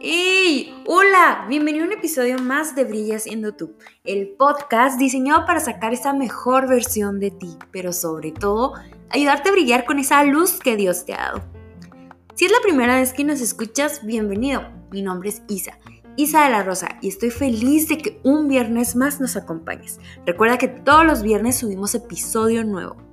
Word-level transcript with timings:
¡Hey! 0.00 0.72
Hola, 0.86 1.44
bienvenido 1.50 1.84
a 1.84 1.88
un 1.88 1.92
episodio 1.92 2.38
más 2.38 2.74
de 2.74 2.84
Brillas 2.84 3.26
en 3.26 3.42
YouTube, 3.42 3.76
el 4.04 4.30
podcast 4.38 4.98
diseñado 4.98 5.44
para 5.44 5.60
sacar 5.60 5.92
esa 5.92 6.14
mejor 6.14 6.66
versión 6.66 7.20
de 7.20 7.30
ti, 7.30 7.58
pero 7.70 7.92
sobre 7.92 8.32
todo 8.32 8.72
ayudarte 9.10 9.50
a 9.50 9.52
brillar 9.52 9.84
con 9.84 9.98
esa 9.98 10.24
luz 10.24 10.58
que 10.58 10.76
Dios 10.76 11.04
te 11.04 11.12
ha 11.12 11.18
dado. 11.18 11.42
Si 12.34 12.46
es 12.46 12.52
la 12.52 12.62
primera 12.62 12.96
vez 12.96 13.12
que 13.12 13.24
nos 13.24 13.42
escuchas, 13.42 14.02
bienvenido. 14.06 14.62
Mi 14.90 15.02
nombre 15.02 15.28
es 15.28 15.42
Isa, 15.48 15.78
Isa 16.16 16.44
de 16.44 16.50
la 16.50 16.62
Rosa, 16.62 16.96
y 17.02 17.08
estoy 17.08 17.28
feliz 17.28 17.86
de 17.88 17.98
que 17.98 18.18
un 18.24 18.48
viernes 18.48 18.96
más 18.96 19.20
nos 19.20 19.36
acompañes. 19.36 20.00
Recuerda 20.24 20.56
que 20.56 20.68
todos 20.68 21.04
los 21.04 21.22
viernes 21.22 21.58
subimos 21.58 21.94
episodio 21.94 22.64
nuevo. 22.64 23.11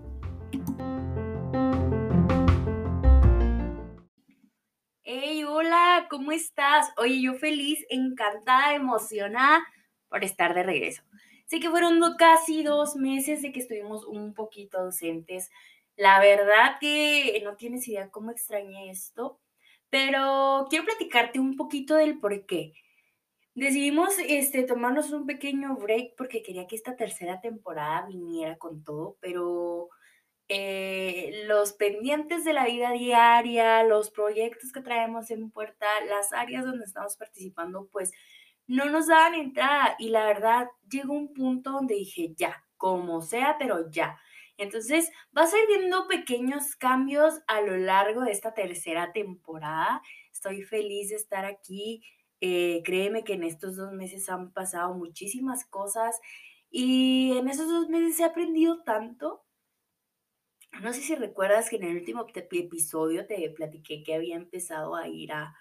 ¿Cómo 6.10 6.32
estás? 6.32 6.92
Oye, 6.98 7.22
yo 7.22 7.36
feliz, 7.36 7.86
encantada, 7.90 8.74
emocionada 8.74 9.66
por 10.10 10.24
estar 10.24 10.54
de 10.54 10.64
regreso. 10.64 11.04
Sé 11.46 11.60
que 11.60 11.70
fueron 11.70 12.00
casi 12.18 12.64
dos 12.64 12.96
meses 12.96 13.42
de 13.42 13.52
que 13.52 13.60
estuvimos 13.60 14.06
un 14.06 14.34
poquito 14.34 14.80
ausentes. 14.80 15.50
La 15.96 16.20
verdad 16.20 16.78
que 16.80 17.42
no 17.44 17.56
tienes 17.56 17.88
idea 17.88 18.10
cómo 18.10 18.32
extrañé 18.32 18.90
esto, 18.92 19.40
pero 19.90 20.68
quiero 20.70 20.86
platicarte 20.86 21.40
un 21.40 21.56
poquito 21.56 21.96
del 21.96 22.20
por 22.20 22.46
qué. 22.46 22.74
Decidimos 23.56 24.14
este, 24.28 24.64
tomarnos 24.64 25.12
un 25.12 25.26
pequeño 25.26 25.76
break 25.76 26.16
porque 26.16 26.42
quería 26.42 26.68
que 26.68 26.76
esta 26.76 26.96
tercera 26.96 27.42
temporada 27.42 28.06
viniera 28.08 28.58
con 28.58 28.84
todo, 28.84 29.18
pero 29.20 29.90
eh, 30.50 31.44
los 31.46 31.74
pendientes 31.74 32.44
de 32.44 32.54
la 32.54 32.66
vida 32.66 32.92
diaria, 32.92 33.84
los 33.84 34.10
proyectos 34.10 34.72
que 34.72 34.82
traemos 34.82 35.30
en 35.30 35.52
puerta, 35.52 35.86
las 36.08 36.34
áreas 36.34 36.66
donde 36.66 36.86
estamos 36.86 37.16
participando, 37.18 37.88
pues 37.92 38.12
no 38.66 38.86
nos 38.86 39.08
daban 39.08 39.36
entrada. 39.36 39.96
Y 40.00 40.10
la 40.10 40.26
verdad, 40.26 40.68
llegó 40.90 41.14
un 41.14 41.34
punto 41.34 41.72
donde 41.72 41.96
dije, 41.96 42.34
ya, 42.36 42.64
como 42.78 43.22
sea, 43.22 43.58
pero 43.60 43.90
ya. 43.92 44.18
Entonces, 44.58 45.12
vas 45.32 45.54
a 45.54 45.60
ir 45.60 45.68
viendo 45.68 46.08
pequeños 46.08 46.76
cambios 46.76 47.36
a 47.48 47.62
lo 47.62 47.78
largo 47.78 48.22
de 48.22 48.32
esta 48.32 48.54
tercera 48.54 49.12
temporada. 49.14 50.02
Estoy 50.34 50.64
feliz 50.64 51.10
de 51.10 51.16
estar 51.16 51.46
aquí. 51.46 52.04
Eh, 52.42 52.82
créeme 52.84 53.24
que 53.24 53.34
en 53.34 53.44
estos 53.44 53.76
dos 53.76 53.94
meses 53.94 54.30
han 54.30 54.52
pasado 54.52 54.96
muchísimas 54.96 55.66
cosas 55.66 56.20
y 56.72 57.38
en 57.38 57.50
esos 57.50 57.68
dos 57.68 57.90
meses 57.90 58.20
he 58.20 58.24
aprendido 58.24 58.82
tanto 58.84 59.44
no 60.82 60.94
sé 60.94 61.02
si 61.02 61.16
recuerdas 61.16 61.70
que 61.70 61.78
en 61.78 61.84
el 61.84 61.98
último 61.98 62.26
episodio 62.34 63.26
te 63.28 63.50
platiqué 63.52 64.04
que 64.04 64.16
había 64.16 64.36
empezado 64.36 64.96
a 64.96 65.08
ir 65.08 65.32
a, 65.34 65.56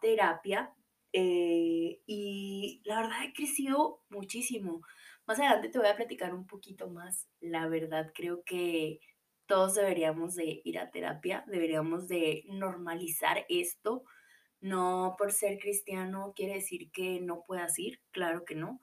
terapia 0.00 0.74
eh, 1.12 2.00
y 2.06 2.82
la 2.84 3.02
verdad 3.02 3.24
he 3.24 3.32
crecido 3.32 4.02
muchísimo. 4.08 4.82
Más 5.26 5.38
adelante 5.38 5.68
te 5.68 5.78
voy 5.78 5.86
a 5.88 5.96
platicar 5.96 6.34
un 6.34 6.46
poquito 6.46 6.90
más. 6.90 7.28
La 7.40 7.68
verdad 7.68 8.10
creo 8.14 8.42
que 8.44 8.98
todos 9.46 9.74
deberíamos 9.74 10.34
de 10.34 10.60
ir 10.64 10.78
a 10.78 10.90
terapia, 10.90 11.44
deberíamos 11.46 12.08
de 12.08 12.44
normalizar 12.48 13.46
esto. 13.48 14.04
No 14.60 15.14
por 15.18 15.32
ser 15.32 15.58
cristiano 15.58 16.32
quiere 16.34 16.54
decir 16.54 16.90
que 16.92 17.20
no 17.20 17.44
puedas 17.46 17.78
ir, 17.78 18.00
claro 18.10 18.44
que 18.44 18.54
no. 18.54 18.80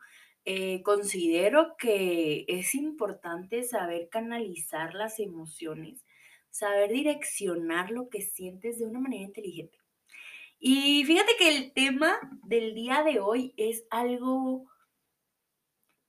Eh, 0.49 0.81
considero 0.81 1.75
que 1.77 2.45
es 2.47 2.73
importante 2.73 3.63
saber 3.63 4.07
canalizar 4.07 4.93
las 4.93 5.19
emociones, 5.19 6.05
saber 6.51 6.89
direccionar 6.89 7.91
lo 7.91 8.07
que 8.07 8.21
sientes 8.21 8.79
de 8.79 8.85
una 8.85 9.01
manera 9.01 9.23
inteligente. 9.23 9.77
Y 10.57 11.03
fíjate 11.03 11.33
que 11.37 11.49
el 11.49 11.73
tema 11.73 12.17
del 12.45 12.73
día 12.75 13.03
de 13.03 13.19
hoy 13.19 13.53
es 13.57 13.83
algo 13.89 14.71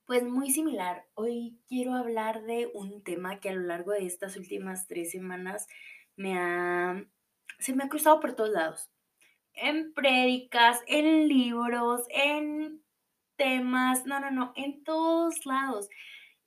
pues 0.05 0.23
muy 0.23 0.51
similar. 0.51 1.05
Hoy 1.15 1.59
quiero 1.67 1.93
hablar 1.95 2.43
de 2.43 2.71
un 2.73 3.03
tema 3.03 3.41
que 3.41 3.49
a 3.49 3.53
lo 3.53 3.63
largo 3.63 3.91
de 3.91 4.05
estas 4.05 4.37
últimas 4.37 4.87
tres 4.87 5.11
semanas 5.11 5.67
me 6.15 6.39
ha, 6.39 7.05
se 7.57 7.75
me 7.75 7.83
ha 7.83 7.89
cruzado 7.89 8.21
por 8.21 8.35
todos 8.35 8.51
lados. 8.51 8.89
En 9.51 9.93
prédicas, 9.93 10.79
en 10.87 11.27
libros, 11.27 12.03
en 12.07 12.81
temas, 13.39 14.05
no, 14.05 14.19
no, 14.19 14.29
no, 14.29 14.53
en 14.55 14.83
todos 14.83 15.47
lados. 15.47 15.89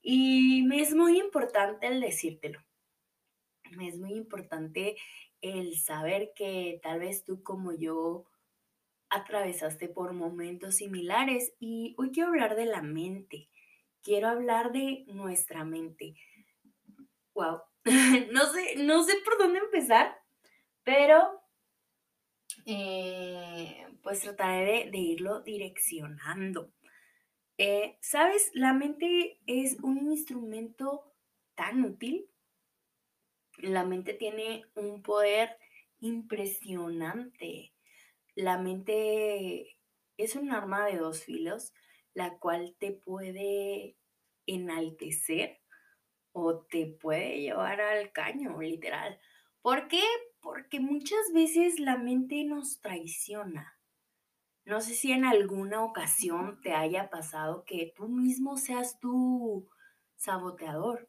Y 0.03 0.63
me 0.69 0.81
es 0.81 0.95
muy 0.95 1.19
importante 1.19 1.89
el 1.89 2.01
decírtelo. 2.01 2.61
Me 3.77 3.89
es 3.89 3.99
muy 3.99 4.13
importante 4.13 4.97
el 5.41 5.77
saber 5.79 6.33
que 6.37 6.79
tal 6.83 7.01
vez 7.01 7.25
tú 7.25 7.43
como 7.43 7.73
yo 7.73 8.27
atravesaste 9.09 9.89
por 9.89 10.13
momentos 10.13 10.77
similares 10.77 11.55
y 11.59 11.95
hoy 11.99 12.11
quiero 12.13 12.29
hablar 12.31 12.55
de 12.55 12.67
la 12.67 12.83
mente. 12.83 13.49
Quiero 14.03 14.29
hablar 14.29 14.73
de 14.73 15.05
nuestra 15.09 15.65
mente. 15.65 16.15
Wow. 17.35 17.63
no 18.33 18.47
sé, 18.47 18.77
no 18.77 19.03
sé 19.03 19.15
por 19.25 19.39
dónde 19.39 19.61
empezar, 19.61 20.17
pero 20.85 21.41
eh, 22.67 23.87
pues 24.03 24.21
trataré 24.21 24.91
de 24.91 24.99
irlo 24.99 25.41
direccionando. 25.41 26.71
Eh, 27.59 27.97
¿Sabes? 28.01 28.51
La 28.55 28.73
mente 28.73 29.39
es 29.47 29.79
un 29.83 30.11
instrumento 30.11 31.13
tan 31.55 31.85
útil. 31.85 32.29
La 33.59 33.85
mente 33.85 34.15
tiene 34.15 34.65
un 34.75 35.03
poder 35.03 35.59
impresionante. 36.01 37.73
La 38.35 38.59
mente 38.59 39.77
es 40.17 40.37
un 40.37 40.51
arma 40.51 40.87
de 40.87 40.97
dos 40.97 41.25
filos, 41.25 41.73
la 42.15 42.39
cual 42.39 42.75
te 42.79 42.93
puede 42.93 43.97
enaltecer 44.47 45.61
o 46.33 46.61
te 46.65 46.87
puede 46.87 47.41
llevar 47.41 47.81
al 47.81 48.13
caño, 48.13 48.61
literal. 48.61 49.21
¿Por 49.61 49.89
qué? 49.89 50.03
Porque 50.41 50.81
muchas 50.81 51.33
veces 51.33 51.79
la 51.79 51.97
mente 51.99 52.45
nos 52.45 52.81
traiciona. 52.81 53.72
No 54.65 54.81
sé 54.81 54.95
si 54.95 55.13
en 55.13 55.25
alguna 55.25 55.85
ocasión 55.85 56.61
te 56.63 56.73
haya 56.73 57.11
pasado 57.11 57.65
que 57.65 57.93
tú 57.97 58.09
mismo 58.09 58.57
seas 58.57 59.01
tu 59.01 59.69
saboteador. 60.17 61.09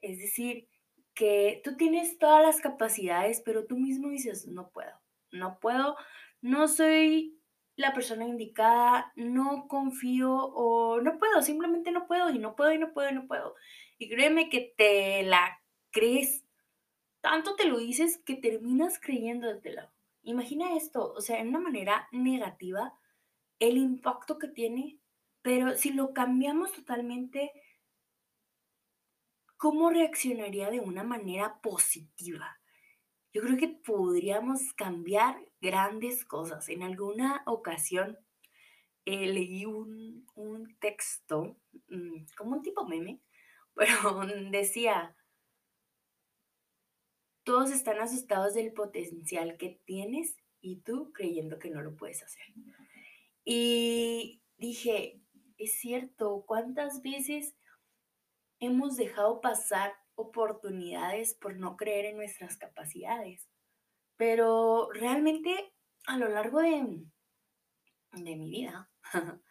Es 0.00 0.18
decir, 0.18 0.68
que 1.14 1.60
tú 1.64 1.76
tienes 1.76 2.18
todas 2.18 2.44
las 2.44 2.60
capacidades, 2.60 3.42
pero 3.44 3.66
tú 3.66 3.76
mismo 3.76 4.08
dices, 4.08 4.46
no 4.46 4.70
puedo, 4.70 5.00
no 5.32 5.58
puedo, 5.58 5.96
no 6.40 6.68
soy 6.68 7.38
la 7.74 7.92
persona 7.92 8.24
indicada, 8.24 9.12
no 9.16 9.66
confío 9.68 10.32
o 10.32 11.00
no 11.00 11.18
puedo, 11.18 11.42
simplemente 11.42 11.90
no 11.92 12.06
puedo 12.06 12.30
y 12.30 12.38
no 12.38 12.54
puedo 12.54 12.72
y 12.72 12.78
no 12.78 12.92
puedo 12.92 13.10
y 13.10 13.14
no 13.14 13.26
puedo. 13.26 13.54
Y 13.98 14.08
créeme 14.08 14.48
que 14.48 14.74
te 14.76 15.22
la 15.24 15.60
crees, 15.90 16.44
tanto 17.20 17.56
te 17.56 17.66
lo 17.66 17.78
dices 17.78 18.22
que 18.24 18.36
terminas 18.36 19.00
creyéndotelo. 19.00 19.90
Imagina 20.22 20.76
esto, 20.76 21.12
o 21.12 21.20
sea, 21.20 21.40
en 21.40 21.48
una 21.48 21.60
manera 21.60 22.08
negativa, 22.12 22.94
el 23.58 23.76
impacto 23.76 24.38
que 24.38 24.48
tiene, 24.48 24.98
pero 25.42 25.76
si 25.76 25.92
lo 25.92 26.12
cambiamos 26.12 26.72
totalmente, 26.72 27.52
¿cómo 29.56 29.90
reaccionaría 29.90 30.70
de 30.70 30.80
una 30.80 31.04
manera 31.04 31.60
positiva? 31.60 32.60
Yo 33.32 33.42
creo 33.42 33.56
que 33.56 33.68
podríamos 33.68 34.72
cambiar 34.74 35.36
grandes 35.60 36.24
cosas. 36.24 36.68
En 36.68 36.82
alguna 36.82 37.42
ocasión 37.46 38.18
eh, 39.04 39.26
leí 39.26 39.64
un, 39.64 40.26
un 40.34 40.76
texto, 40.78 41.56
mm, 41.88 42.24
como 42.36 42.56
un 42.56 42.62
tipo 42.62 42.86
meme, 42.86 43.20
pero 43.74 44.20
decía, 44.50 45.16
todos 47.48 47.70
están 47.70 47.98
asustados 47.98 48.52
del 48.52 48.74
potencial 48.74 49.56
que 49.56 49.80
tienes 49.86 50.36
y 50.60 50.82
tú 50.82 51.14
creyendo 51.14 51.58
que 51.58 51.70
no 51.70 51.80
lo 51.80 51.96
puedes 51.96 52.22
hacer. 52.22 52.44
Y 53.42 54.42
dije, 54.58 55.22
es 55.56 55.72
cierto, 55.80 56.44
¿cuántas 56.46 57.00
veces 57.00 57.56
hemos 58.60 58.98
dejado 58.98 59.40
pasar 59.40 59.94
oportunidades 60.14 61.32
por 61.36 61.56
no 61.56 61.78
creer 61.78 62.04
en 62.04 62.18
nuestras 62.18 62.58
capacidades? 62.58 63.48
Pero 64.18 64.90
realmente 64.92 65.72
a 66.06 66.18
lo 66.18 66.28
largo 66.28 66.60
de, 66.60 67.02
de 68.12 68.36
mi 68.36 68.50
vida 68.50 68.90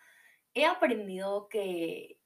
he 0.53 0.67
aprendido 0.67 1.47
que 1.49 2.19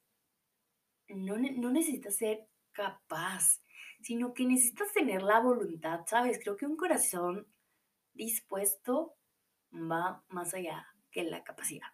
no, 1.08 1.38
no 1.38 1.72
necesitas 1.72 2.18
ser 2.18 2.46
capaz 2.72 3.62
sino 4.02 4.34
que 4.34 4.46
necesitas 4.46 4.92
tener 4.94 5.22
la 5.22 5.40
voluntad, 5.40 6.02
¿sabes? 6.08 6.40
Creo 6.42 6.58
que 6.58 6.66
un 6.66 6.76
corazón 6.76 7.48
dispuesto 8.14 9.16
va 9.74 10.24
más 10.30 10.54
allá 10.54 10.88
que 11.12 11.24
la 11.24 11.44
capacidad. 11.44 11.88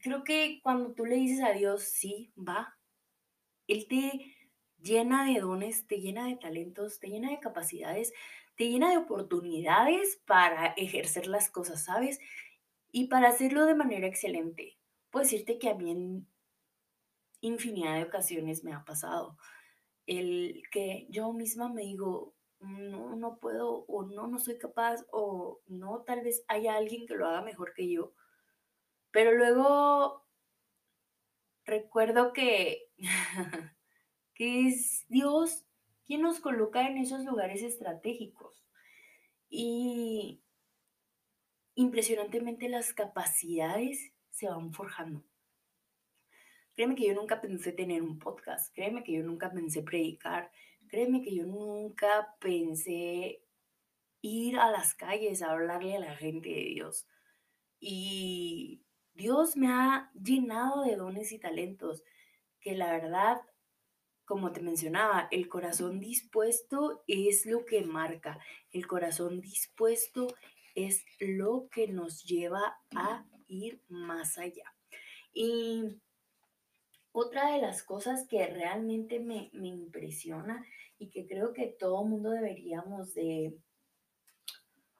Creo 0.00 0.24
que 0.24 0.60
cuando 0.62 0.92
tú 0.92 1.04
le 1.04 1.16
dices 1.16 1.44
a 1.44 1.52
Dios, 1.52 1.84
sí, 1.84 2.32
va, 2.36 2.76
Él 3.66 3.86
te 3.86 4.34
llena 4.80 5.24
de 5.24 5.40
dones, 5.40 5.86
te 5.86 6.00
llena 6.00 6.26
de 6.26 6.36
talentos, 6.36 6.98
te 6.98 7.08
llena 7.08 7.30
de 7.30 7.38
capacidades, 7.38 8.12
te 8.56 8.68
llena 8.68 8.90
de 8.90 8.96
oportunidades 8.96 10.20
para 10.26 10.68
ejercer 10.76 11.26
las 11.26 11.48
cosas, 11.48 11.84
¿sabes? 11.84 12.18
Y 12.90 13.06
para 13.06 13.28
hacerlo 13.28 13.66
de 13.66 13.74
manera 13.74 14.06
excelente. 14.06 14.78
Puedo 15.10 15.24
decirte 15.24 15.58
que 15.58 15.68
a 15.68 15.74
mí 15.74 16.24
infinidad 17.40 17.96
de 17.96 18.04
ocasiones 18.04 18.64
me 18.64 18.72
ha 18.72 18.84
pasado 18.84 19.36
el 20.08 20.62
que 20.72 21.06
yo 21.10 21.32
misma 21.34 21.68
me 21.68 21.82
digo, 21.82 22.34
no, 22.60 23.14
no 23.14 23.38
puedo, 23.38 23.84
o 23.86 24.04
no, 24.04 24.26
no 24.26 24.38
soy 24.38 24.58
capaz, 24.58 25.04
o 25.12 25.60
no, 25.66 26.02
tal 26.02 26.22
vez 26.22 26.44
haya 26.48 26.76
alguien 26.76 27.06
que 27.06 27.14
lo 27.14 27.26
haga 27.26 27.42
mejor 27.42 27.74
que 27.74 27.90
yo. 27.90 28.14
Pero 29.10 29.32
luego 29.32 30.26
recuerdo 31.66 32.32
que, 32.32 32.88
que 34.34 34.68
es 34.68 35.04
Dios 35.08 35.66
quien 36.06 36.22
nos 36.22 36.40
coloca 36.40 36.88
en 36.88 36.96
esos 36.96 37.24
lugares 37.24 37.62
estratégicos. 37.62 38.64
Y 39.50 40.42
impresionantemente 41.74 42.70
las 42.70 42.94
capacidades 42.94 44.14
se 44.30 44.48
van 44.48 44.72
forjando. 44.72 45.22
Créeme 46.78 46.94
que 46.94 47.08
yo 47.08 47.14
nunca 47.14 47.40
pensé 47.40 47.72
tener 47.72 48.02
un 48.02 48.20
podcast, 48.20 48.72
créeme 48.72 49.02
que 49.02 49.10
yo 49.10 49.24
nunca 49.24 49.50
pensé 49.50 49.82
predicar, 49.82 50.52
créeme 50.86 51.22
que 51.22 51.34
yo 51.34 51.44
nunca 51.44 52.36
pensé 52.38 53.42
ir 54.20 54.60
a 54.60 54.70
las 54.70 54.94
calles 54.94 55.42
a 55.42 55.50
hablarle 55.50 55.96
a 55.96 55.98
la 55.98 56.14
gente 56.14 56.50
de 56.50 56.66
Dios. 56.66 57.08
Y 57.80 58.84
Dios 59.12 59.56
me 59.56 59.66
ha 59.72 60.12
llenado 60.14 60.84
de 60.84 60.94
dones 60.94 61.32
y 61.32 61.40
talentos 61.40 62.04
que 62.60 62.76
la 62.76 62.92
verdad, 62.92 63.40
como 64.24 64.52
te 64.52 64.60
mencionaba, 64.60 65.26
el 65.32 65.48
corazón 65.48 65.98
dispuesto 65.98 67.02
es 67.08 67.44
lo 67.44 67.64
que 67.64 67.82
marca. 67.82 68.38
El 68.70 68.86
corazón 68.86 69.40
dispuesto 69.40 70.28
es 70.76 71.04
lo 71.18 71.68
que 71.72 71.88
nos 71.88 72.22
lleva 72.22 72.78
a 72.94 73.26
ir 73.48 73.82
más 73.88 74.38
allá. 74.38 74.76
Y 75.32 75.98
otra 77.12 77.52
de 77.52 77.60
las 77.60 77.82
cosas 77.82 78.26
que 78.28 78.46
realmente 78.46 79.20
me, 79.20 79.50
impresiona 79.52 80.64
y 80.98 81.08
que 81.10 81.26
creo 81.26 81.52
que 81.52 81.66
todo 81.66 82.04
mundo 82.04 82.30
deberíamos 82.30 83.14
de, 83.14 83.56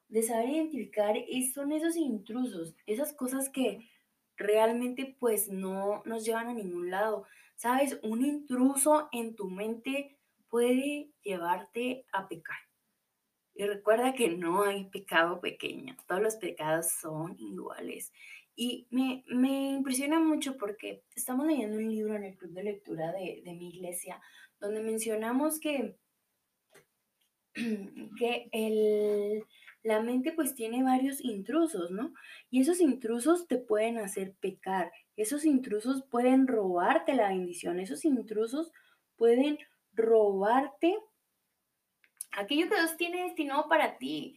de 0.08 0.22
saber 0.22 0.50
identificar 0.50 1.16
son 1.52 1.72
esos 1.72 1.96
intrusos, 1.96 2.74
esas 2.86 3.12
cosas 3.12 3.48
que 3.48 3.88
realmente 4.36 5.16
pues 5.18 5.48
no 5.48 6.02
nos 6.04 6.24
llevan 6.24 6.48
a 6.48 6.54
ningún 6.54 6.90
lado. 6.90 7.26
Sabes, 7.56 7.98
un 8.02 8.24
intruso 8.24 9.08
en 9.12 9.34
tu 9.34 9.50
mente 9.50 10.16
puede 10.48 11.10
llevarte 11.22 12.06
a 12.12 12.28
pecar. 12.28 12.58
Y 13.54 13.66
recuerda 13.66 14.14
que 14.14 14.28
no 14.28 14.62
hay 14.62 14.84
pecado 14.84 15.40
pequeño, 15.40 15.96
todos 16.06 16.22
los 16.22 16.36
pecados 16.36 16.92
son 16.92 17.36
iguales. 17.40 18.12
Y 18.60 18.88
me, 18.90 19.22
impresiona 19.70 20.18
mucho 20.18 20.56
porque 20.56 21.04
estamos 21.14 21.46
leyendo 21.46 21.76
un 21.76 21.88
libro 21.88 22.16
en 22.16 22.24
el 22.24 22.36
club 22.36 22.50
de 22.54 22.64
lectura 22.64 23.12
de, 23.12 23.40
mi 23.44 23.68
iglesia 23.68 24.20
donde 24.58 24.80
mencionamos 24.80 25.60
que, 25.60 25.96
que 27.54 28.48
el, 28.50 29.44
la 29.84 30.02
mente 30.02 30.32
pues 30.32 30.56
tiene 30.56 30.82
varios 30.82 31.24
intrusos, 31.24 31.92
¿no? 31.92 32.12
Y 32.50 32.60
esos 32.60 32.80
intrusos 32.80 33.46
te 33.46 33.58
pueden 33.58 33.96
hacer 33.98 34.34
pecar, 34.40 34.90
esos 35.16 35.44
intrusos 35.44 36.02
pueden 36.10 36.48
robarte 36.48 37.14
la 37.14 37.28
bendición, 37.28 37.78
esos 37.78 38.04
intrusos 38.04 38.72
pueden 39.14 39.56
robarte 39.92 40.98
aquello 42.32 42.68
que 42.68 42.74
Dios 42.74 42.96
tiene 42.96 43.22
destinado 43.22 43.68
para 43.68 43.98
ti. 43.98 44.36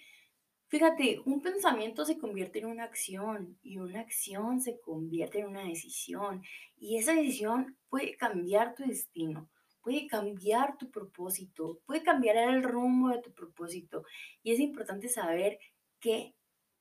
Fíjate, 0.72 1.22
un 1.26 1.42
pensamiento 1.42 2.06
se 2.06 2.18
convierte 2.18 2.60
en 2.60 2.66
una 2.68 2.86
acción 2.86 3.60
y 3.62 3.80
una 3.80 4.00
acción 4.00 4.62
se 4.62 4.80
convierte 4.80 5.40
en 5.40 5.48
una 5.48 5.66
decisión 5.66 6.44
y 6.78 6.98
esa 6.98 7.14
decisión 7.14 7.78
puede 7.90 8.16
cambiar 8.16 8.74
tu 8.74 8.84
destino, 8.84 9.50
puede 9.82 10.08
cambiar 10.08 10.78
tu 10.78 10.90
propósito, 10.90 11.82
puede 11.86 12.04
cambiar 12.04 12.38
el 12.38 12.64
rumbo 12.64 13.10
de 13.10 13.22
tu 13.22 13.34
propósito 13.34 14.06
y 14.44 14.54
es 14.54 14.62
importante 14.62 15.10
saber 15.10 15.60
qué 16.00 16.36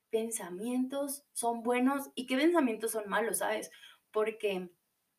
pensamientos 0.09 1.25
son 1.33 1.61
buenos 1.61 2.11
y 2.15 2.27
qué 2.27 2.37
pensamientos 2.37 2.91
son 2.91 3.09
malos, 3.09 3.39
¿sabes? 3.39 3.71
Porque 4.09 4.69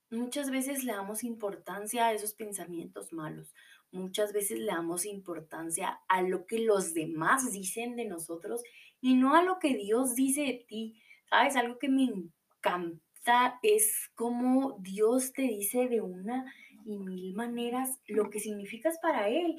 muchas 0.08 0.50
veces 0.50 0.82
le 0.82 0.92
damos 0.92 1.24
importancia 1.24 2.06
a 2.06 2.14
esos 2.14 2.32
pensamientos 2.32 3.12
malos 3.12 3.52
muchas 3.92 4.32
veces 4.32 4.58
le 4.58 4.66
damos 4.66 5.06
importancia 5.06 6.00
a 6.08 6.22
lo 6.22 6.46
que 6.46 6.58
los 6.58 6.94
demás 6.94 7.52
dicen 7.52 7.94
de 7.96 8.06
nosotros 8.06 8.62
y 9.00 9.14
no 9.14 9.36
a 9.36 9.42
lo 9.42 9.58
que 9.58 9.76
Dios 9.76 10.14
dice 10.14 10.42
de 10.42 10.64
ti. 10.66 11.00
¿Sabes? 11.28 11.56
Algo 11.56 11.78
que 11.78 11.88
me 11.88 12.04
encanta 12.04 13.58
es 13.62 14.10
cómo 14.14 14.78
Dios 14.80 15.32
te 15.32 15.42
dice 15.42 15.88
de 15.88 16.00
una 16.00 16.52
y 16.84 16.98
mil 16.98 17.34
maneras 17.34 18.00
lo 18.06 18.30
que 18.30 18.40
significas 18.40 18.98
para 19.00 19.28
Él. 19.28 19.56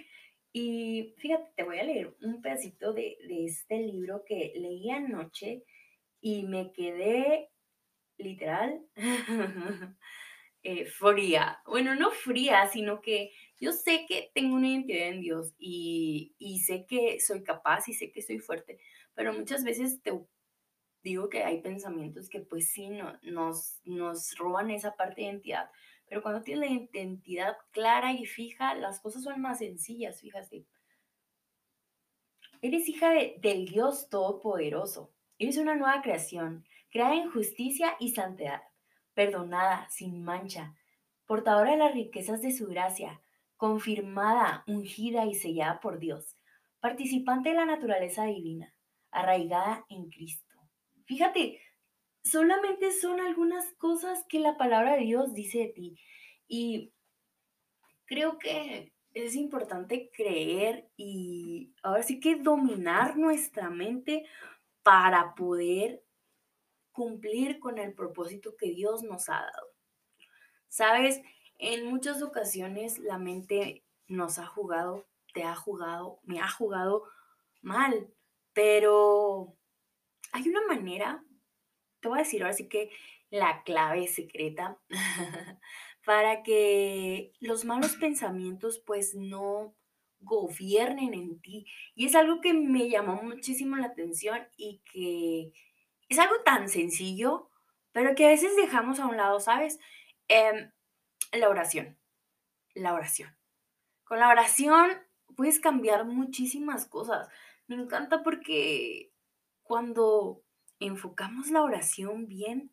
Y 0.51 1.15
fíjate, 1.17 1.51
te 1.55 1.63
voy 1.63 1.79
a 1.79 1.83
leer 1.83 2.15
un 2.21 2.41
pedacito 2.41 2.93
de, 2.93 3.17
este 3.45 3.79
libro 3.79 4.23
que 4.25 4.53
leí 4.55 4.89
anoche 4.91 5.63
y 6.21 6.43
me 6.43 6.71
quedé 6.71 7.49
literal 8.17 8.85
eh, 10.63 10.85
fría. 10.85 11.59
Bueno, 11.65 11.95
no 11.95 12.11
fría, 12.11 12.67
sino 12.67 13.01
que 13.01 13.31
yo 13.63 13.71
sé 13.71 14.05
que 14.07 14.29
tengo 14.33 14.55
una 14.55 14.67
identidad 14.67 15.07
en 15.07 15.21
Dios 15.21 15.53
y, 15.57 16.35
sé 16.65 16.85
que 16.85 17.21
soy 17.21 17.43
capaz 17.43 17.87
y 17.87 17.93
sé 17.93 18.11
que 18.11 18.21
soy 18.21 18.39
fuerte, 18.39 18.77
pero 19.13 19.31
muchas 19.31 19.63
veces 19.63 20.01
te 20.01 20.11
digo 21.01 21.29
que 21.29 21.43
hay 21.43 21.61
pensamientos 21.61 22.27
que 22.27 22.41
pues 22.41 22.69
sí 22.71 22.89
no, 22.89 23.17
nos, 23.21 23.79
nos 23.85 24.35
roban 24.35 24.69
esa 24.69 24.97
parte 24.97 25.21
de 25.21 25.27
identidad, 25.27 25.69
pero 26.09 26.21
cuando 26.21 26.41
tienes 26.41 26.69
la 26.69 26.75
identidad 26.75 27.55
clara 27.71 28.11
y 28.11 28.25
fija, 28.25 28.75
las 28.75 28.99
cosas 28.99 29.23
son 29.23 29.39
más 29.39 29.59
sencillas, 29.59 30.19
fíjate. 30.19 30.65
Eres 32.61 32.89
hija 32.89 33.13
del 33.13 33.65
Dios 33.65 34.09
Todopoderoso, 34.09 35.13
eres 35.37 35.55
una 35.55 35.75
nueva 35.75 36.01
creación, 36.01 36.65
creada 36.91 37.15
en 37.15 37.31
justicia 37.31 37.95
y 37.99 38.09
santidad, 38.09 38.61
perdonada, 39.13 39.87
sin 39.89 40.21
mancha, 40.21 40.75
portadora 41.25 41.71
de 41.71 41.77
las 41.77 41.93
riquezas 41.93 42.41
de 42.41 42.51
su 42.51 42.67
gracia, 42.67 43.21
confirmada, 43.57 44.63
ungida 44.67 45.25
y 45.25 45.35
sellada 45.35 45.79
por 45.79 45.99
Dios, 45.99 46.37
participante 46.79 47.49
de 47.49 47.55
la 47.55 47.65
naturaleza 47.65 48.25
divina, 48.25 48.73
arraigada 49.11 49.85
en 49.89 50.09
Cristo. 50.09 50.55
Fíjate, 51.05 51.61
solamente 52.23 52.91
son 52.91 53.19
algunas 53.19 53.71
cosas 53.75 54.25
que 54.27 54.39
la 54.39 54.57
palabra 54.57 54.95
de 54.95 55.03
Dios 55.03 55.33
dice 55.33 55.59
de 55.59 55.67
ti. 55.69 55.99
Y 56.47 56.93
creo 58.05 58.37
que 58.39 58.93
es 59.13 59.35
importante 59.35 60.09
creer 60.15 60.89
y 60.97 61.73
ahora 61.83 62.03
sí 62.03 62.19
que 62.19 62.35
dominar 62.35 63.17
nuestra 63.17 63.69
mente 63.69 64.25
para 64.81 65.35
poder 65.35 66.03
cumplir 66.91 67.59
con 67.59 67.77
el 67.79 67.93
propósito 67.93 68.55
que 68.55 68.71
Dios 68.71 69.03
nos 69.03 69.29
ha 69.29 69.41
dado. 69.41 69.67
Sabes, 70.67 71.21
en 71.57 71.85
muchas 71.85 72.21
ocasiones 72.21 72.99
la 72.99 73.17
mente 73.17 73.83
nos 74.07 74.39
ha 74.39 74.45
jugado, 74.45 75.05
te 75.33 75.43
ha 75.43 75.55
jugado, 75.55 76.19
me 76.23 76.39
ha 76.39 76.49
jugado 76.49 77.03
mal, 77.61 78.13
pero 78.53 79.55
hay 80.31 80.47
una 80.49 80.61
manera, 80.67 81.23
te 81.99 82.07
voy 82.07 82.19
a 82.19 82.23
decir 82.23 82.43
ahora 82.43 82.53
sí 82.53 82.67
que 82.67 82.91
la 83.29 83.63
clave 83.63 84.07
secreta 84.07 84.79
para 86.05 86.43
que 86.43 87.33
los 87.39 87.65
malos 87.65 87.95
pensamientos 87.95 88.79
pues 88.85 89.15
no 89.15 89.75
gobiernen 90.19 91.13
en 91.13 91.39
ti. 91.41 91.65
Y 91.95 92.05
es 92.05 92.15
algo 92.15 92.41
que 92.41 92.53
me 92.53 92.89
llamó 92.89 93.21
muchísimo 93.21 93.75
la 93.77 93.87
atención 93.87 94.47
y 94.57 94.81
que 94.91 95.51
es 96.09 96.19
algo 96.19 96.35
tan 96.43 96.69
sencillo, 96.69 97.49
pero 97.91 98.15
que 98.15 98.25
a 98.25 98.29
veces 98.29 98.55
dejamos 98.55 98.99
a 98.99 99.07
un 99.07 99.17
lado, 99.17 99.39
¿sabes? 99.39 99.79
Em, 100.27 100.71
la 101.39 101.49
oración. 101.49 101.97
La 102.75 102.93
oración. 102.93 103.35
Con 104.03 104.19
la 104.19 104.29
oración 104.29 104.91
puedes 105.35 105.59
cambiar 105.59 106.05
muchísimas 106.05 106.85
cosas. 106.85 107.27
Me 107.67 107.75
encanta 107.75 108.23
porque 108.23 109.11
cuando 109.63 110.43
enfocamos 110.79 111.49
la 111.49 111.63
oración 111.63 112.27
bien, 112.27 112.71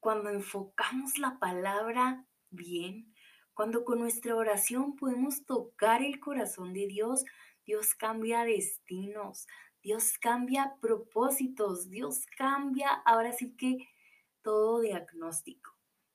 cuando 0.00 0.30
enfocamos 0.30 1.18
la 1.18 1.38
palabra 1.38 2.26
bien, 2.50 3.14
cuando 3.54 3.84
con 3.84 4.00
nuestra 4.00 4.34
oración 4.34 4.96
podemos 4.96 5.46
tocar 5.46 6.02
el 6.02 6.20
corazón 6.20 6.72
de 6.74 6.86
Dios, 6.86 7.24
Dios 7.64 7.94
cambia 7.94 8.44
destinos, 8.44 9.46
Dios 9.82 10.18
cambia 10.18 10.74
propósitos, 10.80 11.88
Dios 11.88 12.26
cambia 12.36 12.90
ahora 13.06 13.32
sí 13.32 13.54
que 13.56 13.88
todo 14.42 14.80
diagnóstico 14.80 15.73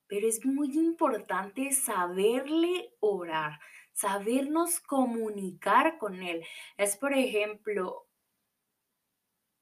pero 0.10 0.28
es 0.28 0.46
muy 0.46 0.70
importante 0.78 1.72
saberle 1.72 2.96
orar, 3.00 3.60
sabernos 3.94 4.80
comunicar 4.82 6.00
con 6.00 6.24
Él. 6.24 6.44
Es, 6.78 6.98
por 6.98 7.14
ejemplo, 7.14 8.08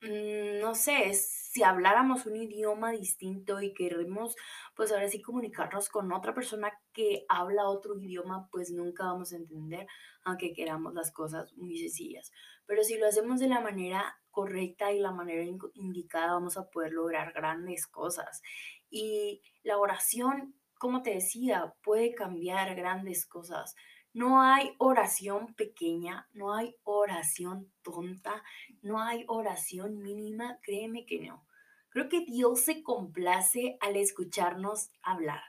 mm, 0.01 0.59
no 0.61 0.75
sé, 0.75 1.13
si 1.13 1.63
habláramos 1.63 2.25
un 2.25 2.35
idioma 2.37 2.91
distinto 2.91 3.61
y 3.61 3.73
queremos, 3.73 4.35
pues 4.75 4.91
ahora 4.91 5.09
sí 5.09 5.21
comunicarnos 5.21 5.89
con 5.89 6.11
otra 6.13 6.33
persona 6.33 6.71
que 6.93 7.25
habla 7.29 7.67
otro 7.67 7.99
idioma, 7.99 8.47
pues 8.51 8.71
nunca 8.71 9.05
vamos 9.05 9.33
a 9.33 9.37
entender, 9.37 9.87
aunque 10.23 10.53
queramos 10.53 10.93
las 10.93 11.11
cosas 11.11 11.53
muy 11.57 11.77
sencillas. 11.77 12.31
Pero 12.65 12.83
si 12.83 12.97
lo 12.97 13.07
hacemos 13.07 13.39
de 13.39 13.47
la 13.47 13.59
manera 13.61 14.17
correcta 14.31 14.91
y 14.91 14.99
la 14.99 15.11
manera 15.11 15.43
indicada, 15.73 16.33
vamos 16.33 16.57
a 16.57 16.69
poder 16.69 16.91
lograr 16.93 17.33
grandes 17.33 17.87
cosas. 17.87 18.41
Y 18.89 19.41
la 19.63 19.77
oración, 19.77 20.55
como 20.77 21.01
te 21.01 21.15
decía, 21.15 21.73
puede 21.83 22.13
cambiar 22.13 22.75
grandes 22.75 23.25
cosas. 23.25 23.75
No 24.13 24.41
hay 24.41 24.73
oración 24.79 25.53
pequeña, 25.53 26.27
no 26.33 26.53
hay 26.53 26.75
oración 26.83 27.71
tonta, 27.83 28.43
no 28.81 28.99
hay 28.99 29.25
oración 29.27 29.99
mínima, 30.01 30.59
créeme 30.63 31.05
que 31.05 31.19
no. 31.19 31.45
Creo 31.89 32.09
que 32.09 32.25
Dios 32.25 32.61
se 32.61 32.83
complace 32.83 33.77
al 33.79 33.95
escucharnos 33.95 34.89
hablar. 35.01 35.41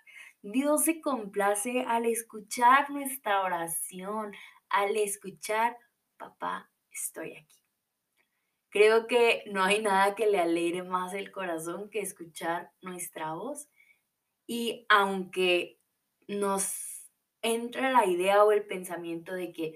Dios 0.42 0.84
se 0.84 1.00
complace 1.00 1.82
al 1.82 2.06
escuchar 2.06 2.90
nuestra 2.90 3.42
oración, 3.42 4.32
al 4.68 4.96
escuchar, 4.96 5.76
papá, 6.16 6.70
estoy 6.90 7.36
aquí. 7.36 7.57
Creo 8.70 9.06
que 9.06 9.44
no 9.46 9.64
hay 9.64 9.80
nada 9.80 10.14
que 10.14 10.26
le 10.26 10.38
alegre 10.38 10.82
más 10.82 11.14
el 11.14 11.32
corazón 11.32 11.88
que 11.90 12.00
escuchar 12.00 12.70
nuestra 12.82 13.34
voz. 13.34 13.68
Y 14.46 14.86
aunque 14.88 15.78
nos 16.26 17.08
entra 17.42 17.90
la 17.92 18.06
idea 18.06 18.44
o 18.44 18.52
el 18.52 18.66
pensamiento 18.66 19.34
de 19.34 19.52
que, 19.52 19.74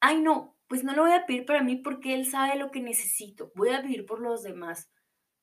ay 0.00 0.20
no, 0.20 0.56
pues 0.68 0.84
no 0.84 0.94
lo 0.94 1.02
voy 1.02 1.12
a 1.12 1.26
pedir 1.26 1.46
para 1.46 1.62
mí 1.62 1.76
porque 1.76 2.14
él 2.14 2.26
sabe 2.26 2.58
lo 2.58 2.70
que 2.70 2.80
necesito, 2.80 3.50
voy 3.54 3.70
a 3.70 3.82
pedir 3.82 4.06
por 4.06 4.20
los 4.20 4.42
demás. 4.42 4.90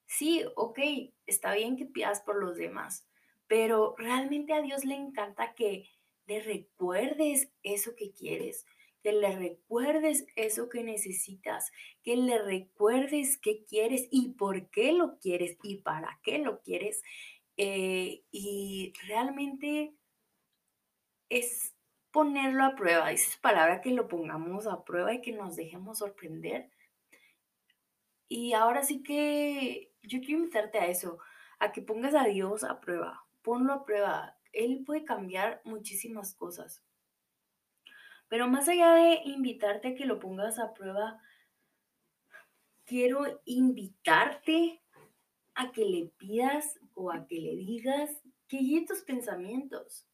Sí, 0.06 0.46
ok, 0.56 0.80
está 1.25 1.54
bien 1.54 1.75
que 1.75 1.86
pidas 1.86 2.22
por 2.22 2.40
los 2.40 2.56
demás, 2.56 3.08
pero 3.48 3.96
realmente 3.98 4.54
a 4.54 4.62
Dios 4.62 4.86
le 4.86 4.96
encanta 4.96 5.56
que 5.56 5.90
le 6.28 6.42
recuerdes 6.42 7.52
eso 7.64 7.96
que 7.96 8.12
quieres, 8.14 8.66
que 9.06 9.12
le 9.12 9.36
recuerdes 9.36 10.26
eso 10.36 10.68
que 10.68 10.84
necesitas, 10.84 11.72
que 12.02 12.18
le 12.18 12.42
recuerdes 12.42 13.38
qué 13.38 13.64
quieres 13.64 14.08
y 14.10 14.30
por 14.30 14.72
qué 14.72 14.94
lo 14.94 15.20
quieres 15.20 15.60
y 15.62 15.76
para 15.76 16.20
qué 16.24 16.40
lo 16.40 16.64
quieres. 16.64 17.04
Eh, 17.56 18.24
y 18.32 18.94
realmente 19.08 19.94
es 21.30 21.76
ponerlo 22.10 22.64
a 22.64 22.76
prueba. 22.76 23.12
Esa 23.12 23.40
palabra 23.42 23.80
que 23.82 23.92
lo 23.92 24.08
pongamos 24.08 24.66
a 24.66 24.84
prueba 24.84 25.14
y 25.14 25.22
que 25.22 25.34
nos 25.34 25.56
dejemos 25.56 26.00
sorprender. 26.00 26.72
Y 28.28 28.54
ahora 28.54 28.82
sí 28.82 29.04
que 29.04 29.94
yo 30.02 30.20
quiero 30.20 30.40
invitarte 30.40 30.80
a 30.80 30.88
eso, 30.88 31.20
a 31.60 31.72
que 31.72 31.84
pongas 31.84 32.16
a 32.16 32.24
Dios 32.24 32.64
a 32.64 32.82
prueba. 32.82 33.24
Ponlo 33.44 33.72
a 33.72 33.86
prueba. 33.86 34.40
Él 34.52 34.82
puede 34.84 35.06
cambiar 35.06 35.62
muchísimas 35.64 36.34
cosas. 36.34 36.82
Pero 38.27 38.48
más 38.48 38.67
allá 38.67 38.94
de 38.94 39.22
invitarte 39.25 39.89
a 39.89 39.96
que 39.96 40.05
lo 40.05 40.20
pongas 40.20 40.60
a 40.60 40.74
prueba, 40.74 41.22
quiero 42.86 43.41
invitarte 43.46 44.82
a 45.53 45.72
que 45.72 45.86
le 45.86 46.08
pidas 46.17 46.79
o 46.94 47.12
a 47.12 47.27
que 47.27 47.39
le 47.39 47.55
digas 47.55 48.22
que 48.48 48.58
guíe 48.58 48.86
tus 48.86 49.01
pensamientos, 49.01 50.05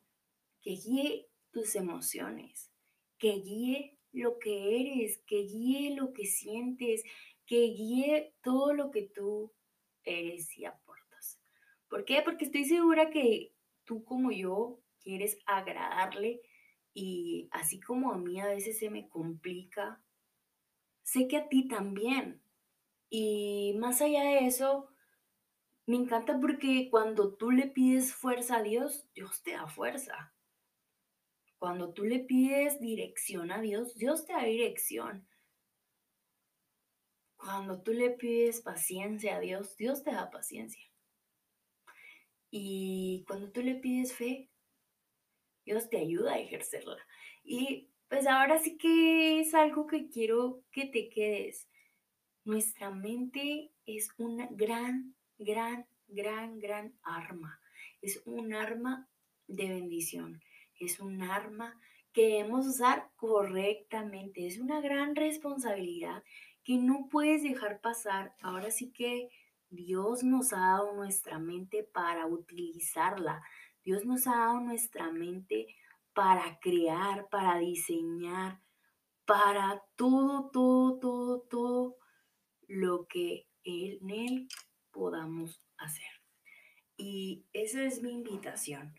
que 0.61 0.71
guíe 0.71 1.27
tus 1.51 1.75
emociones, 1.75 2.71
que 3.17 3.33
guíe 3.33 3.97
lo 4.13 4.39
que 4.39 4.81
eres, 4.81 5.19
que 5.25 5.43
guíe 5.43 5.95
lo 5.95 6.13
que 6.13 6.25
sientes, 6.25 7.03
que 7.45 7.61
guíe 7.67 8.33
todo 8.41 8.73
lo 8.73 8.91
que 8.91 9.03
tú 9.03 9.53
eres 10.03 10.57
y 10.57 10.65
aportas. 10.65 11.39
¿Por 11.89 12.05
qué? 12.05 12.21
Porque 12.21 12.45
estoy 12.45 12.65
segura 12.65 13.09
que 13.09 13.53
tú 13.83 14.03
como 14.03 14.31
yo 14.31 14.79
quieres 15.01 15.37
agradarle 15.45 16.41
y 16.93 17.47
así 17.51 17.79
como 17.79 18.11
a 18.11 18.17
mí 18.17 18.39
a 18.39 18.47
veces 18.47 18.79
se 18.79 18.89
me 18.89 19.07
complica, 19.09 20.01
sé 21.03 21.27
que 21.27 21.37
a 21.37 21.47
ti 21.47 21.67
también. 21.67 22.41
Y 23.09 23.75
más 23.77 24.01
allá 24.01 24.23
de 24.23 24.47
eso, 24.47 24.89
me 25.85 25.97
encanta 25.97 26.39
porque 26.39 26.89
cuando 26.89 27.33
tú 27.33 27.51
le 27.51 27.67
pides 27.67 28.13
fuerza 28.13 28.57
a 28.57 28.63
Dios, 28.63 29.05
Dios 29.13 29.41
te 29.43 29.51
da 29.51 29.67
fuerza. 29.67 30.33
Cuando 31.57 31.93
tú 31.93 32.05
le 32.05 32.19
pides 32.19 32.79
dirección 32.79 33.51
a 33.51 33.61
Dios, 33.61 33.95
Dios 33.95 34.25
te 34.25 34.33
da 34.33 34.43
dirección. 34.43 35.27
Cuando 37.35 37.81
tú 37.81 37.93
le 37.93 38.11
pides 38.11 38.61
paciencia 38.61 39.37
a 39.37 39.39
Dios, 39.39 39.75
Dios 39.77 40.03
te 40.03 40.11
da 40.11 40.29
paciencia. 40.29 40.83
Y 42.49 43.23
cuando 43.27 43.51
tú 43.51 43.61
le 43.61 43.75
pides 43.75 44.13
fe, 44.13 44.49
Dios 45.65 45.89
te 45.89 45.97
ayuda 45.97 46.33
a 46.33 46.39
ejercerla. 46.39 46.97
Y 47.43 47.89
pues 48.09 48.27
ahora 48.27 48.59
sí 48.59 48.77
que 48.77 49.39
es 49.39 49.53
algo 49.53 49.87
que 49.87 50.09
quiero 50.09 50.63
que 50.71 50.85
te 50.85 51.09
quedes. 51.09 51.67
Nuestra 52.43 52.89
mente 52.89 53.71
es 53.85 54.09
una 54.17 54.47
gran, 54.51 55.15
gran, 55.37 55.85
gran, 56.07 56.59
gran 56.59 56.93
arma. 57.03 57.59
Es 58.01 58.21
un 58.25 58.53
arma 58.53 59.07
de 59.47 59.69
bendición. 59.69 60.41
Es 60.79 60.99
un 60.99 61.21
arma 61.21 61.79
que 62.13 62.27
debemos 62.27 62.67
usar 62.67 63.09
correctamente. 63.15 64.47
Es 64.47 64.59
una 64.59 64.81
gran 64.81 65.15
responsabilidad 65.15 66.23
que 66.63 66.77
no 66.77 67.07
puedes 67.09 67.43
dejar 67.43 67.79
pasar. 67.79 68.35
Ahora 68.41 68.71
sí 68.71 68.91
que 68.91 69.29
Dios 69.69 70.23
nos 70.23 70.51
ha 70.53 70.59
dado 70.59 70.93
nuestra 70.93 71.39
mente 71.39 71.83
para 71.83 72.25
utilizarla. 72.25 73.41
Dios 73.83 74.05
nos 74.05 74.27
ha 74.27 74.35
dado 74.35 74.59
nuestra 74.59 75.11
mente 75.11 75.67
para 76.13 76.59
crear, 76.59 77.27
para 77.29 77.57
diseñar, 77.57 78.59
para 79.25 79.83
todo, 79.95 80.49
todo, 80.51 80.99
todo, 80.99 81.41
todo 81.41 81.97
lo 82.67 83.07
que 83.07 83.47
en 83.63 84.09
Él 84.09 84.47
podamos 84.91 85.61
hacer. 85.77 86.09
Y 86.97 87.45
esa 87.53 87.83
es 87.83 88.01
mi 88.01 88.11
invitación. 88.11 88.93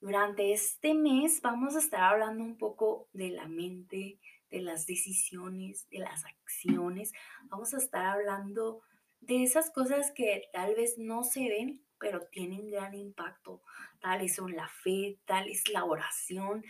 Durante 0.00 0.52
este 0.52 0.94
mes 0.94 1.40
vamos 1.42 1.76
a 1.76 1.78
estar 1.78 2.02
hablando 2.02 2.42
un 2.42 2.56
poco 2.56 3.08
de 3.12 3.30
la 3.30 3.46
mente, 3.46 4.18
de 4.50 4.60
las 4.60 4.86
decisiones, 4.86 5.88
de 5.90 5.98
las 5.98 6.24
acciones. 6.24 7.12
Vamos 7.44 7.74
a 7.74 7.78
estar 7.78 8.06
hablando 8.06 8.82
de 9.20 9.44
esas 9.44 9.70
cosas 9.70 10.10
que 10.10 10.48
tal 10.52 10.74
vez 10.74 10.98
no 10.98 11.22
se 11.22 11.48
ven, 11.48 11.84
pero 12.02 12.26
tienen 12.26 12.68
gran 12.68 12.94
impacto. 12.94 13.62
Tales 14.00 14.34
son 14.34 14.54
la 14.56 14.68
fe, 14.68 15.18
tal 15.24 15.48
es 15.48 15.68
la 15.68 15.84
oración. 15.84 16.64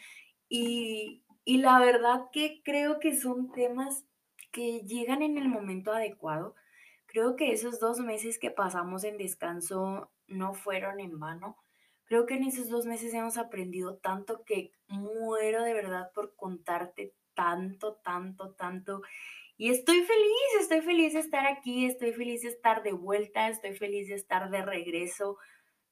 Y, 0.49 1.25
y 1.45 1.57
la 1.57 1.81
verdad 1.81 2.27
que 2.31 2.61
creo 2.63 3.01
que 3.01 3.17
son 3.17 3.51
temas 3.51 4.05
que 4.53 4.83
llegan 4.83 5.23
en 5.23 5.39
el 5.39 5.49
momento 5.49 5.91
adecuado. 5.91 6.55
Creo 7.07 7.35
que 7.35 7.53
esos 7.53 7.81
dos 7.81 7.99
meses 7.99 8.39
que 8.39 8.51
pasamos 8.51 9.05
en 9.05 9.17
descanso 9.17 10.11
no 10.29 10.53
fueron 10.53 11.01
en 11.01 11.19
vano. 11.19 11.57
Creo 12.05 12.27
que 12.27 12.35
en 12.35 12.45
esos 12.45 12.69
dos 12.69 12.85
meses 12.85 13.15
hemos 13.15 13.39
aprendido 13.39 13.97
tanto 13.97 14.45
que 14.45 14.73
muero 14.89 15.63
de 15.63 15.73
verdad 15.73 16.13
por 16.13 16.37
contarte 16.37 17.15
tanto, 17.35 17.95
tanto, 18.05 18.53
tanto. 18.53 19.03
Y 19.63 19.71
estoy 19.71 20.03
feliz, 20.03 20.61
estoy 20.61 20.81
feliz 20.81 21.13
de 21.13 21.21
estar 21.21 21.47
aquí, 21.47 21.87
estoy 21.87 22.13
feliz 22.13 22.43
de 22.43 22.49
estar 22.49 22.83
de 22.83 22.91
vuelta, 22.91 23.49
estoy 23.49 23.77
feliz 23.77 24.09
de 24.09 24.17
estar 24.17 24.51
de 24.51 24.61
regreso. 24.61 25.39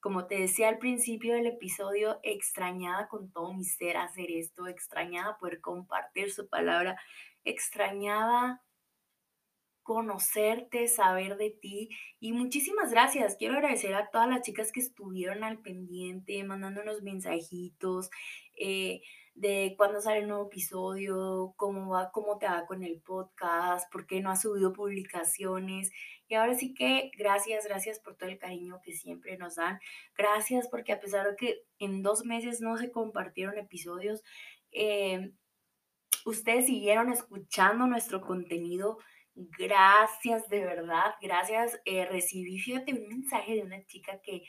Como 0.01 0.27
te 0.27 0.41
decía 0.41 0.67
al 0.67 0.77
principio 0.77 1.35
del 1.35 1.47
episodio, 1.47 2.19
extrañada 2.21 3.07
con 3.07 3.31
todo 3.31 3.53
mi 3.53 3.63
ser 3.63 3.95
hacer 3.95 4.29
esto, 4.29 4.67
extrañada 4.67 5.37
poder 5.37 5.61
compartir 5.61 6.33
su 6.33 6.49
palabra, 6.49 6.99
extrañada 7.45 8.61
conocerte, 9.83 10.89
saber 10.89 11.37
de 11.37 11.51
ti. 11.51 11.91
Y 12.19 12.33
muchísimas 12.33 12.91
gracias. 12.91 13.37
Quiero 13.37 13.53
agradecer 13.53 13.93
a 13.93 14.09
todas 14.11 14.27
las 14.27 14.41
chicas 14.41 14.73
que 14.73 14.81
estuvieron 14.81 15.45
al 15.45 15.61
pendiente, 15.61 16.43
mandándonos 16.43 17.03
mensajitos 17.03 18.09
eh, 18.59 18.99
de 19.33 19.75
cuándo 19.77 20.01
sale 20.01 20.19
el 20.19 20.27
nuevo 20.27 20.47
episodio, 20.47 21.53
cómo 21.57 21.89
va, 21.89 22.11
cómo 22.11 22.37
te 22.37 22.47
va 22.47 22.65
con 22.65 22.83
el 22.83 23.01
podcast, 23.01 23.91
por 23.91 24.05
qué 24.05 24.21
no 24.21 24.29
has 24.31 24.41
subido 24.41 24.73
publicaciones. 24.73 25.91
Y 26.27 26.35
ahora 26.35 26.55
sí 26.55 26.73
que 26.73 27.11
gracias, 27.17 27.65
gracias 27.65 27.99
por 27.99 28.15
todo 28.15 28.29
el 28.29 28.37
cariño 28.37 28.79
que 28.83 28.93
siempre 28.93 29.37
nos 29.37 29.55
dan. 29.55 29.79
Gracias 30.17 30.67
porque 30.69 30.93
a 30.93 30.99
pesar 30.99 31.27
de 31.27 31.35
que 31.35 31.63
en 31.79 32.03
dos 32.03 32.25
meses 32.25 32.61
no 32.61 32.77
se 32.77 32.91
compartieron 32.91 33.57
episodios, 33.57 34.23
eh, 34.71 35.31
ustedes 36.25 36.65
siguieron 36.67 37.11
escuchando 37.11 37.87
nuestro 37.87 38.21
contenido 38.21 38.97
Gracias, 39.33 40.49
de 40.49 40.59
verdad, 40.59 41.15
gracias. 41.21 41.79
Eh, 41.85 42.05
recibí, 42.05 42.59
fíjate, 42.59 42.93
un 42.93 43.07
mensaje 43.07 43.55
de 43.55 43.63
una 43.63 43.85
chica 43.85 44.19
que, 44.21 44.43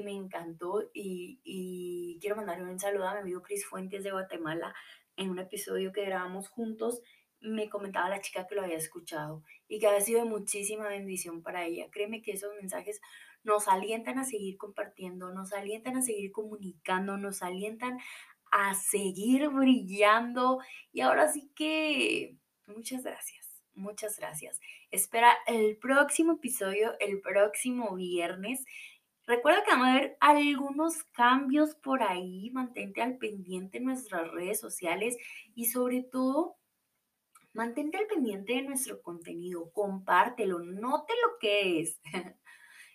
me 0.00 0.12
encantó 0.12 0.90
y, 0.92 2.18
quiero 2.20 2.36
mandarle 2.36 2.64
un 2.64 2.78
saludo 2.78 3.08
a 3.08 3.14
mi 3.14 3.20
amigo 3.20 3.42
Cris 3.42 3.66
Fuentes 3.66 4.04
de 4.04 4.12
Guatemala. 4.12 4.74
en 5.16 5.30
un 5.30 5.38
episodio 5.38 5.92
que 5.92 6.04
grabamos 6.04 6.48
juntos, 6.48 7.00
me 7.40 7.68
comentaba 7.68 8.08
la 8.08 8.20
chica 8.20 8.46
que 8.46 8.54
lo 8.54 8.62
había 8.62 8.76
escuchado 8.76 9.44
y 9.68 9.78
que 9.78 9.86
había 9.86 10.00
sido 10.00 10.24
de 10.24 10.28
muchísima 10.28 10.88
bendición 10.88 11.42
para 11.42 11.64
ella. 11.66 11.86
Créeme 11.90 12.22
que 12.22 12.32
esos 12.32 12.52
mensajes 12.60 13.00
nos 13.44 13.68
alientan 13.68 14.18
a 14.18 14.24
seguir 14.24 14.56
compartiendo, 14.56 15.32
nos 15.32 15.52
alientan 15.52 15.96
a 15.96 16.02
seguir 16.02 16.32
comunicando, 16.32 17.16
nos 17.18 17.42
alientan 17.42 17.98
a 18.50 18.74
seguir 18.74 19.48
brillando. 19.50 20.60
Y 20.92 21.02
ahora 21.02 21.30
sí 21.30 21.50
que 21.54 22.36
muchas 22.66 23.04
gracias, 23.04 23.62
muchas 23.74 24.18
gracias. 24.18 24.60
Espera 24.90 25.36
el 25.46 25.76
próximo 25.76 26.32
episodio, 26.32 26.94
el 26.98 27.20
próximo 27.20 27.94
viernes. 27.94 28.64
Recuerda 29.26 29.64
que 29.64 29.70
van 29.70 29.80
a 29.80 29.92
haber 29.92 30.16
algunos 30.20 31.02
cambios 31.04 31.74
por 31.76 32.02
ahí, 32.02 32.50
mantente 32.50 33.00
al 33.00 33.16
pendiente 33.16 33.78
en 33.78 33.84
nuestras 33.84 34.30
redes 34.30 34.60
sociales 34.60 35.16
y 35.54 35.66
sobre 35.66 36.02
todo, 36.02 36.56
mantente 37.54 37.96
al 37.96 38.06
pendiente 38.06 38.54
de 38.54 38.62
nuestro 38.62 39.00
contenido, 39.00 39.70
compártelo, 39.72 40.58
note 40.58 41.14
lo 41.22 41.38
que 41.38 41.80
es. 41.80 42.00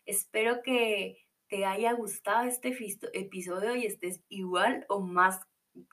Espero 0.05 0.62
que 0.62 1.25
te 1.48 1.65
haya 1.65 1.93
gustado 1.93 2.48
este 2.48 2.77
episodio 3.13 3.75
y 3.75 3.88
estés 3.88 4.21
igual 4.29 4.86
o 4.88 5.01
más 5.01 5.41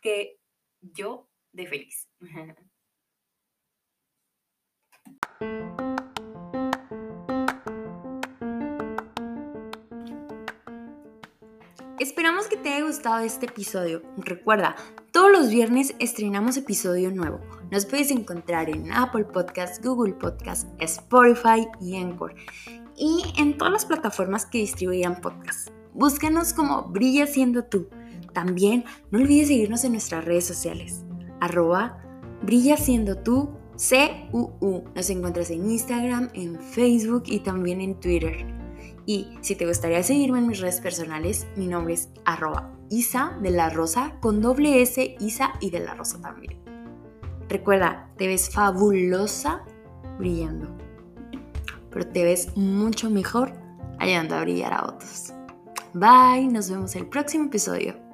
que 0.03 0.39
yo 0.81 1.31
de 1.53 1.67
feliz. 1.67 2.09
Esperamos 12.07 12.47
que 12.47 12.57
te 12.57 12.73
haya 12.73 12.87
gustado 12.87 13.19
este 13.25 13.47
episodio. 13.47 14.01
Recuerda, 14.17 14.77
todos 15.11 15.29
los 15.33 15.51
viernes 15.51 15.93
estrenamos 15.99 16.57
episodio 16.57 17.11
nuevo. 17.11 17.41
Nos 17.73 17.85
puedes 17.85 18.13
encontrar 18.13 18.71
en 18.71 18.93
Apple 18.93 19.25
Podcasts, 19.25 19.85
Google 19.85 20.13
Podcasts, 20.13 20.69
Spotify 20.79 21.67
y 21.81 21.97
Anchor. 21.97 22.37
Y 22.97 23.25
en 23.37 23.59
todas 23.59 23.73
las 23.73 23.87
plataformas 23.87 24.47
que 24.47 24.59
distribuyan 24.59 25.21
podcasts. 25.21 25.73
Búscanos 25.95 26.53
como 26.53 26.85
Brilla 26.85 27.27
siendo 27.27 27.65
tú. 27.65 27.89
También 28.33 28.85
no 29.11 29.19
olvides 29.19 29.49
seguirnos 29.49 29.83
en 29.83 29.91
nuestras 29.91 30.25
redes 30.25 30.45
sociales. 30.45 31.03
Arroba 31.41 31.99
Brilla 32.41 32.77
siendo 32.77 33.19
tú 33.19 33.51
CUU. 34.31 34.85
Nos 34.95 35.11
encuentras 35.11 35.51
en 35.51 35.69
Instagram, 35.69 36.31
en 36.35 36.61
Facebook 36.61 37.25
y 37.27 37.41
también 37.41 37.81
en 37.81 37.99
Twitter. 37.99 38.47
Y 39.07 39.39
si 39.41 39.55
te 39.55 39.67
gustaría 39.67 40.03
seguirme 40.03 40.41
en 40.41 40.49
mis 40.49 40.59
redes 40.59 40.81
personales, 40.81 41.47
mi 41.57 41.69
nombre 41.69 41.95
es 41.95 42.09
arroba 42.25 42.73
Isa 42.91 43.39
de 43.41 43.51
la 43.51 43.71
Rosa 43.71 44.17
con 44.21 44.41
doble 44.41 44.83
S, 44.83 45.17
Isa 45.21 45.55
y 45.61 45.71
de 45.71 45.81
la 45.81 45.95
Rosa 45.95 46.21
también. 46.21 46.61
Recuerda, 47.49 48.11
te 48.17 48.27
ves 48.27 48.51
fabulosa 48.51 49.65
brillando, 50.19 50.77
pero 51.91 52.07
te 52.09 52.25
ves 52.25 52.57
mucho 52.57 53.09
mejor 53.09 53.53
ayudando 53.99 54.35
a 54.35 54.43
brillar 54.43 54.73
a 54.73 54.85
otros. 54.87 55.33
Bye, 55.95 56.49
nos 56.49 56.69
vemos 56.69 56.97
el 56.97 57.07
próximo 57.07 57.47
episodio. 57.47 58.06